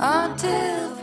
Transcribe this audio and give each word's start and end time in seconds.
until 0.00 0.97